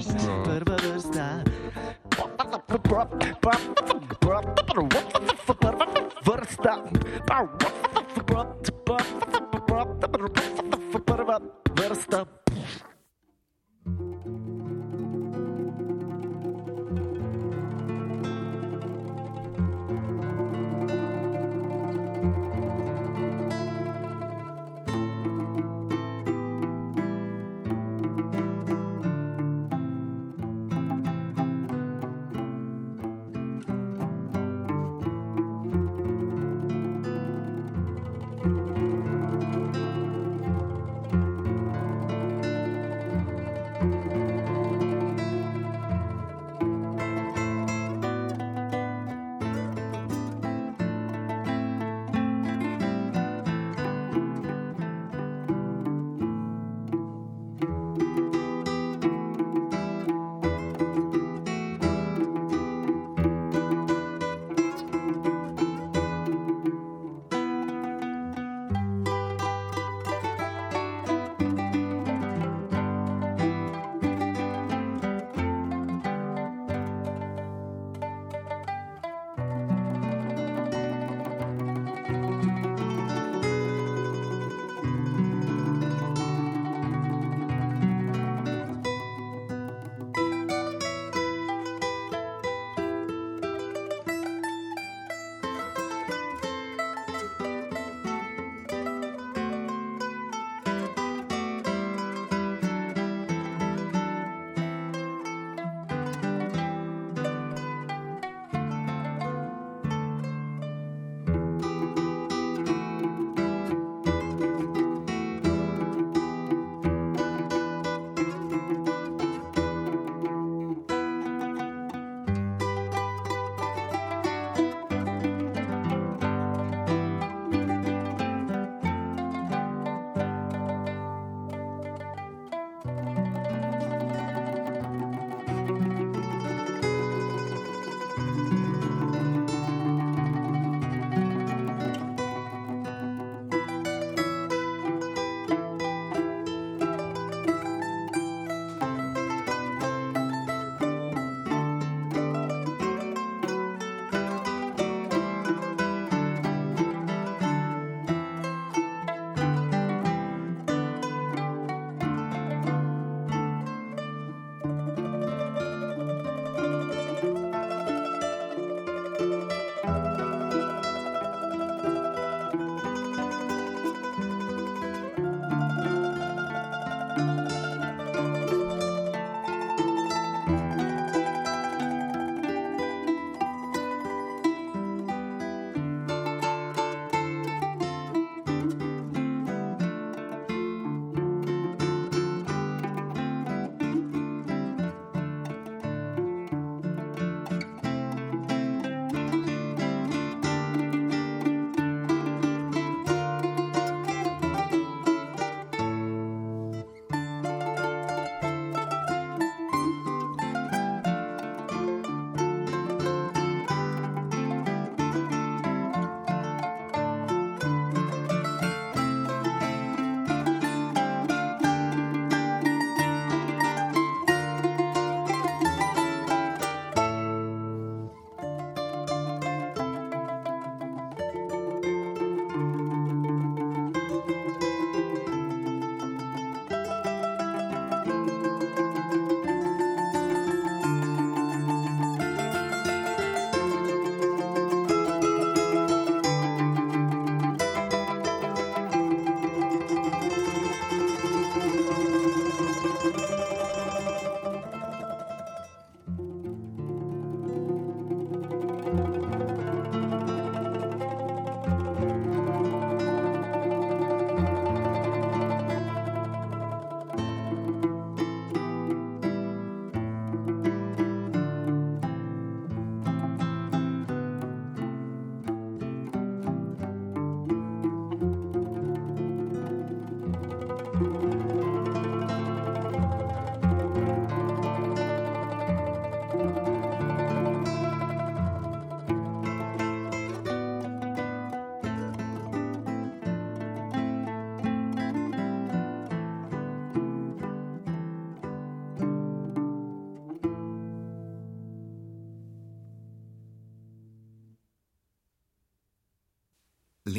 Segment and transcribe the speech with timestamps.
[0.00, 1.44] Prva vrsta.
[6.24, 7.69] Vrsta.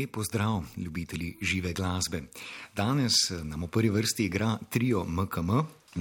[0.01, 2.21] Lepo zdrav, ljubitelji žive glasbe.
[2.75, 5.51] Danes eh, nam v prvi vrsti igra trio MKM.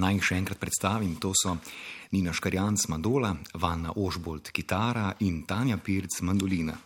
[0.00, 1.18] Naj jih še enkrat predstavim.
[1.20, 1.58] To so
[2.14, 6.78] Nina Škarjanc, mandola, Vanna Ožbolt, kitara in Tanja Pirc, mandolina.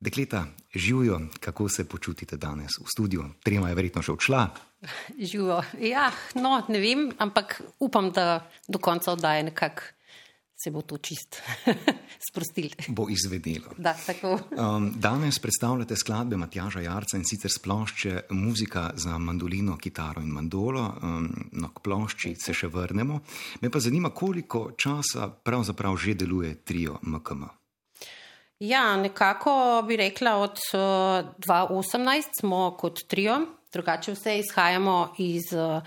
[0.00, 0.44] Dekleta,
[0.74, 3.26] živijo, kako se počutite danes v studiu?
[3.42, 4.46] Trema je verjetno še odšla.
[5.18, 5.58] Živijo.
[5.82, 9.82] Ja, no, ne vem, ampak upam, da do konca oddaje nekako
[10.64, 11.40] se bo to čist
[12.28, 12.68] sprostil.
[12.88, 13.72] Bo izvedelo.
[13.78, 14.38] Da, tako.
[14.56, 20.84] Um, danes predstavljate skladbe Matjaža Jarca in sicer splošče muzika za mandolino, kitaro in mandolo.
[21.02, 23.20] Um, no, k plošči se še vrnemo.
[23.60, 27.48] Me pa zanima, koliko časa pravzaprav že deluje trio MKM.
[28.60, 30.80] Ja, nekako bi rekla, od uh,
[31.40, 33.38] 2018 smo kot trio,
[33.72, 35.80] drugače vse izhajamo iz uh,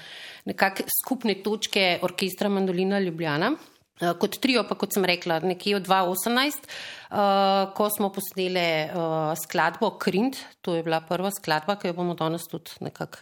[0.49, 3.51] nekakšne skupne točke orkestra Mandolina Ljubljana.
[4.01, 9.33] Uh, kot trio, pa kot sem rekla, nekje od 2018, uh, ko smo posneli uh,
[9.37, 13.21] skladbo Krind, to je bila prva skladba, ki jo bomo danes tudi nekako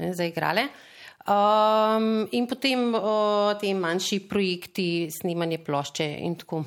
[0.00, 0.64] ne, zaigrali.
[1.26, 6.62] Um, in potem uh, te manjši projekti, snemanje plošče in tako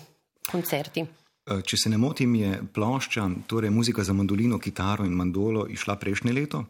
[0.52, 1.08] koncerti.
[1.50, 6.34] Če se ne motim, je plošča, torej muzika za mandolino, kitaro in mandolo, išla prejšnje
[6.36, 6.62] leto.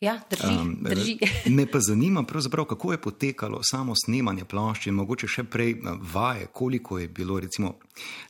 [0.00, 0.54] Ja, drži.
[0.60, 1.18] Um, drži.
[1.56, 2.24] me pa zanima,
[2.68, 5.74] kako je potekalo samo snemanje plošče, mogoče še prej
[6.12, 7.74] vaje, koliko je bilo recimo,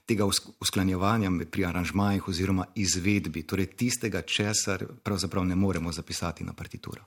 [0.06, 0.26] tega
[0.60, 7.06] usklanjevanja pri aranžmajih oziroma izvedbi, torej tistega, česar pravzaprav ne moremo zapisati na partituro.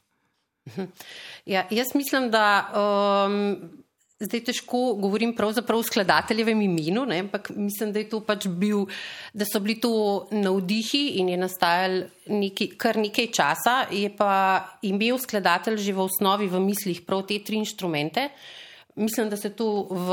[1.45, 3.82] Ja, jaz mislim, da um,
[4.21, 8.85] Zdaj težko govorim pravzaprav v skladateljevem imenu, ne, ampak mislim, da, pač bil,
[9.33, 9.93] da so bili to
[10.31, 11.97] navdihi in je nastajal
[12.29, 13.75] neki, kar nekaj časa.
[13.91, 14.29] Je pa
[14.85, 18.29] imel skladatelj že v osnovi v mislih prav te tri inštrumente.
[18.95, 20.07] Mislim, da se to v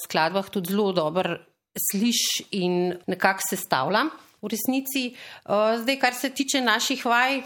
[0.00, 1.36] skladbah tudi zelo dobro
[1.76, 4.06] sliši in nekako sestavlja
[4.42, 5.04] v resnici.
[5.46, 7.42] Zdaj, kar se tiče naših vaj.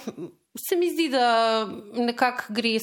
[0.57, 1.67] Se mi zdi, da
[2.01, 2.77] nekako gre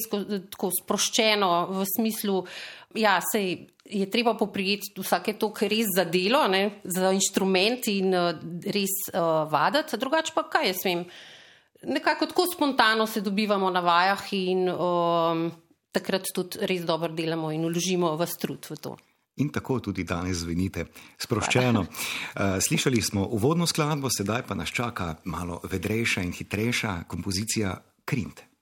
[0.50, 6.04] tako sproščeno v smislu, uh, ja, sej je treba poprijeti vsake to, kar res za
[6.08, 8.30] delo, ne, za inštrument in uh,
[8.72, 11.04] res uh, vaditi, drugače pa kaj jaz vem.
[11.84, 15.50] Nekako tako spontano se dobivamo na vajah in um,
[15.92, 18.96] takrat tudi res dobro delamo in uložimo v strud v to.
[19.36, 20.86] In tako tudi danes zvenite
[21.18, 21.80] sproščeno.
[21.80, 28.53] Uh, slišali smo uvodno skladbo, sedaj pa nas čaka malo vedrejša in hitrejša kompozicija Krint.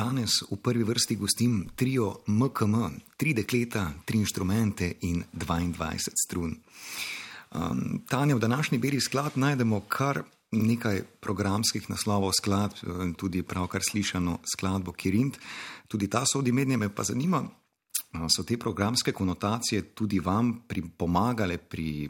[0.00, 2.76] Danes v prvi vrsti gostim trio MKM,
[3.20, 6.54] tri dekleta, tri inštrumente in 22 strun.
[7.52, 12.80] Um, Tanja, v današnji beri sklad najdemo kar nekaj programskih naslovov skladb,
[13.16, 15.36] tudi pravkar slišano skladbo Kirint.
[15.88, 17.44] Tudi ta sodi mednje me pa zanima,
[18.28, 22.08] so te programske konotacije tudi vam pri, pomagale pri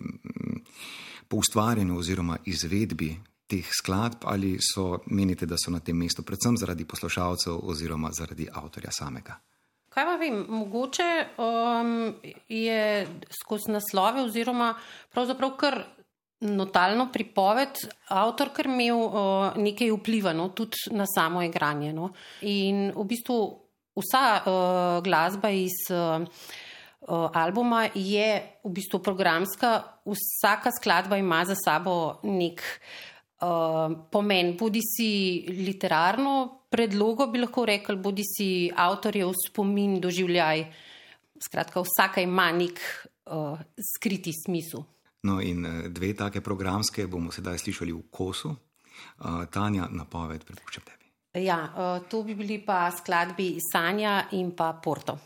[1.29, 3.17] poustvarjanju oziroma izvedbi
[3.51, 8.49] teh skladb ali so menite, da so na tem mestu predvsem zaradi poslušalcev oziroma zaradi
[8.53, 9.39] avtorja samega?
[9.91, 11.09] Kaj pa vem, mogoče
[11.43, 11.95] um,
[12.49, 13.07] je
[13.41, 14.75] skozi naslove oziroma
[15.11, 15.83] pravzaprav kar
[16.41, 17.83] notalno pripoved
[18.15, 21.93] avtor, ker imel uh, nekaj vpliva no, tudi na samo igranje.
[21.93, 22.13] No.
[22.47, 23.37] In v bistvu
[23.99, 26.23] vsa uh, glasba iz uh,
[27.35, 28.31] albuma je
[28.65, 32.63] v bistvu programska, vsaka skladba ima za sabo nek
[33.41, 35.11] uh, pomen, bodi si
[35.49, 40.65] literarno predlogo, bi lahko rekel, bodi si avtorjev spomin, doživljaj.
[41.41, 42.81] Skratka, vsaka ima nek
[43.33, 43.61] uh,
[43.95, 44.85] skriti smisel.
[45.23, 48.53] No, in eh, dve take programske bomo sedaj slišali v kosu.
[49.21, 51.11] Uh, Tanja, napoved, prepuščam tebi.
[51.45, 55.19] Ja, uh, to bi bili pa skladbi Sanja in pa Porto.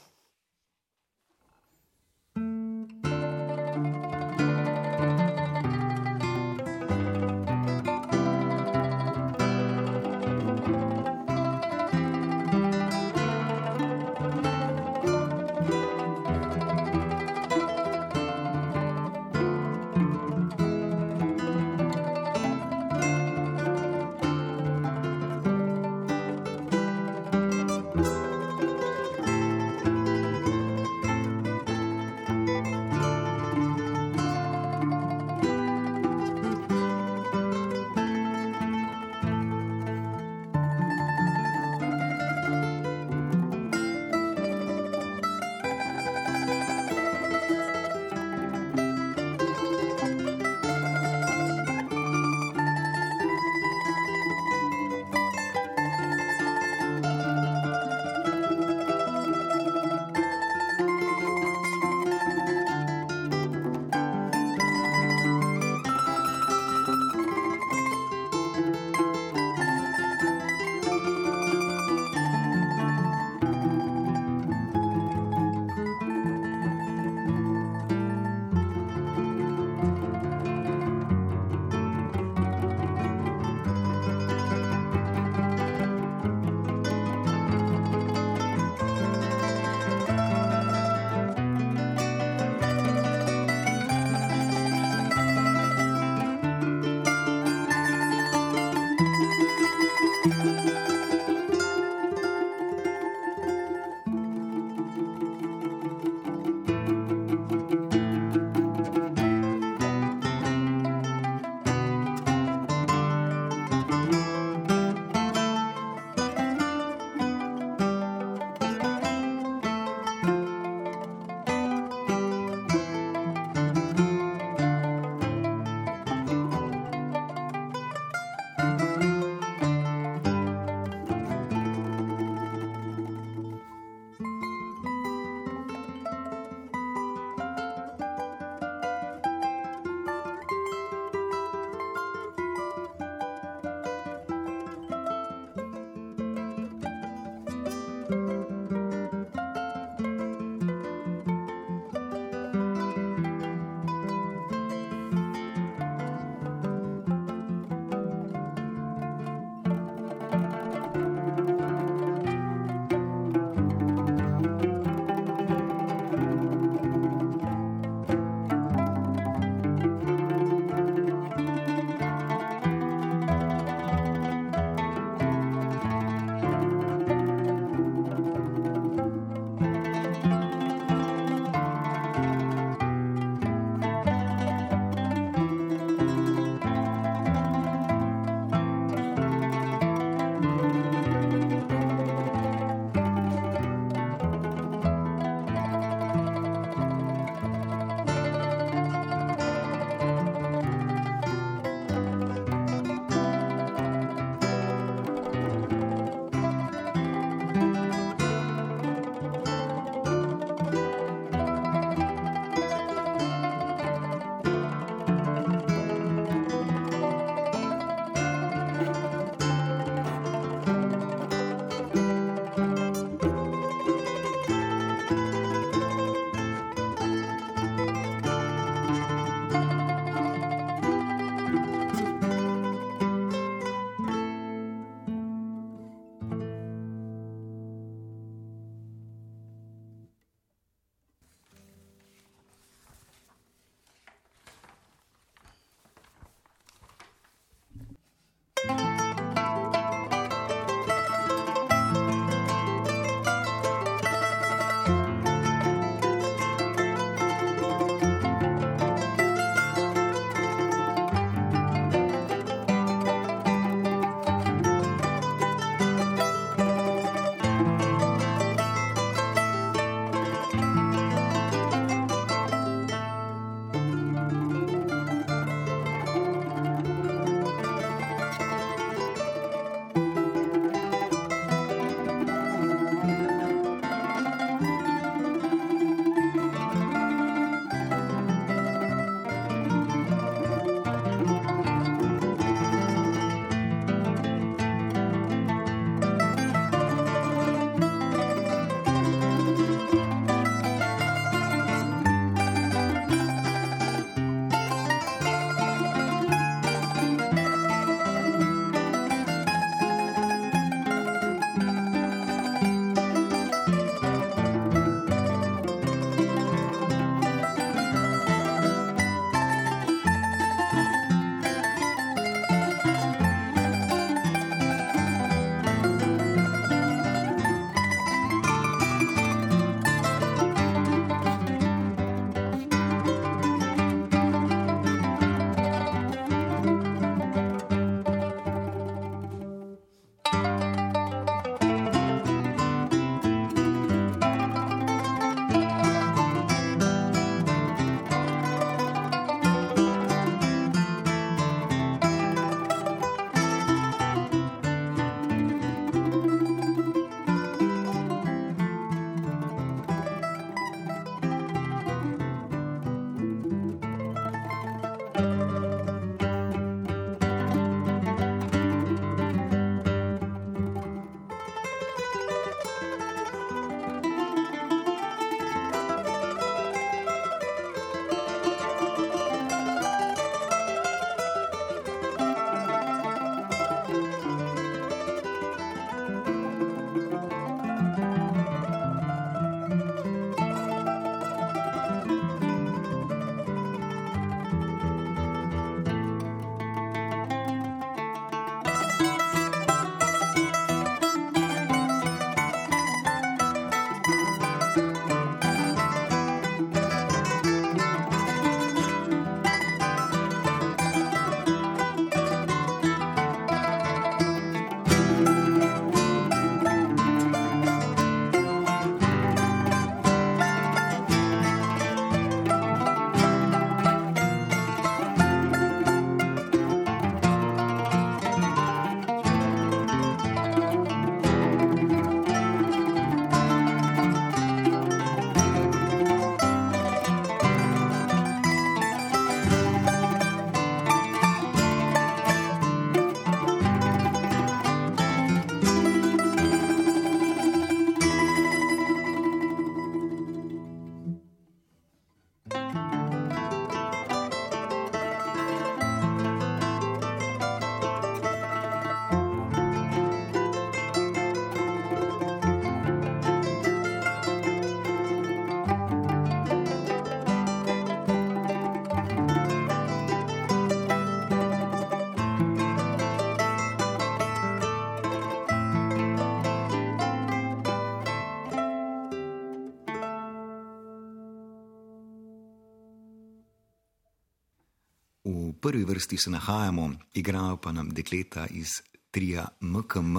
[485.64, 488.68] Prvi vrsti se nahajamo, igrajo pa nam dekleta iz
[489.10, 490.16] trija MKM.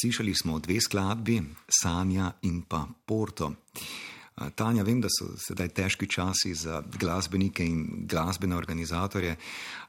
[0.00, 1.42] Slišali smo dve skladbi,
[1.82, 3.52] Sanja in pa Porto.
[4.54, 9.34] Tanja, vem, da so sedaj težki časi za glasbenike in glasbene organizatorje,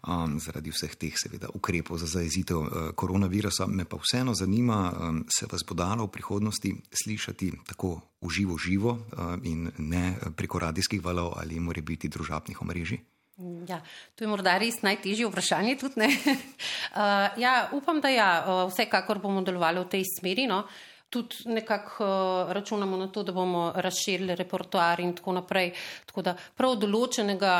[0.07, 3.67] um, zaradi vseh teh, seveda, ukrepov za zajezitev uh, koronavirusa.
[3.67, 8.57] Me pa vseeno zanima, um, se vas bo dalo v prihodnosti slišati tako v živo,
[8.57, 13.18] živo uh, in ne preko radijskih valov ali mora biti družabnih omrežij?
[13.67, 13.79] Ja,
[14.15, 15.77] to je morda res najtežje vprašanje.
[15.79, 20.47] Tudi, uh, ja, upam, da ja, uh, vsekakor bomo delovali v tej smeri.
[20.49, 20.65] No.
[21.09, 25.71] Tudi nekako uh, računamo na to, da bomo razširili repertoar in tako naprej.
[26.11, 27.53] Tako da prav določenega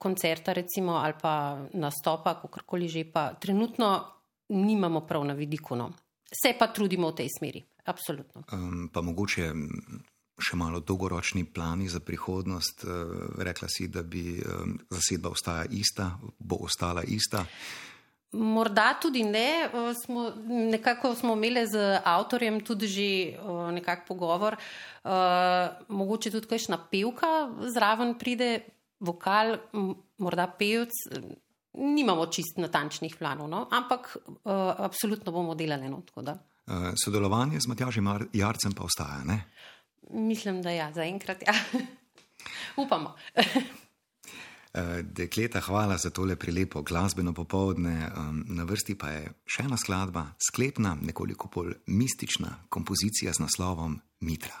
[0.00, 3.92] koncerta recimo, ali pa nastopa, kakorkoli že, pa trenutno
[4.56, 5.76] nimamo prav na vidiku.
[5.76, 5.92] No.
[6.32, 8.42] Se pa trudimo v tej smeri, absolutno.
[8.52, 9.52] Um, pa mogoče
[10.38, 12.84] še malo dolgoročni plani za prihodnost.
[12.84, 17.46] Uh, rekla si, da bi um, zasedba ostala ista, bo ostala ista.
[18.36, 19.68] Morda tudi ne.
[20.04, 23.38] Smo, nekako smo imeli z avtorjem tudi že
[23.72, 24.56] nekak pogovor.
[25.88, 28.66] Mogoče tudi kakšna pevka zraven pride,
[29.00, 29.56] vokal,
[30.18, 30.92] morda pevc.
[31.76, 33.68] Nimamo čist natančnih planov, no?
[33.70, 36.02] ampak absolutno bomo delali eno.
[37.04, 39.44] Sodelovanje z Matjažem Jarcem pa ostaja, ne?
[40.10, 41.54] Mislim, da ja, zaenkrat ja.
[42.84, 43.14] Upamo.
[44.76, 48.10] Eh, dekleta, hvala za tole prilepo glasbeno popovdne.
[48.44, 54.60] Na vrsti pa je še ena skladba, sklepna, nekoliko bolj mistična kompozicija z naslovom Mitra.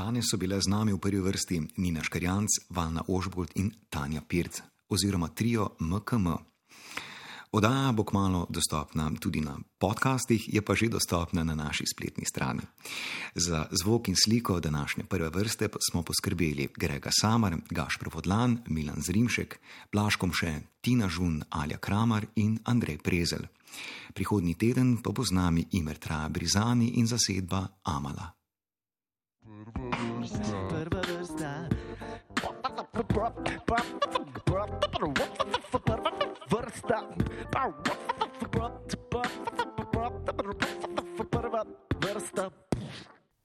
[0.00, 4.64] Danes so bile z nami v prvi vrsti Nina Škarjanc, Valna Ožbolt in Tanja Pirc,
[4.88, 6.26] oziroma trio MKM.
[7.52, 12.64] Odaja bo kmalo dostopna tudi na podcastih, je pa že dostopna na naši spletni strani.
[13.34, 19.60] Za zvok in sliko današnje prve vrste smo poskrbeli Grega Samar, Gašpr Vodlan, Milan Zrimšek,
[19.92, 23.44] Blaškom še Tina Žun, Alja Kramar in Andrej Prezel.
[24.16, 28.39] Prihodnji teden pa bo z nami Imer Traja Brizani in zasedba Amala.
[42.30, 42.69] Stop.